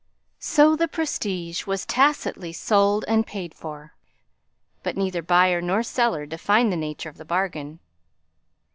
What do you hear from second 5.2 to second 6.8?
buyer nor seller defined the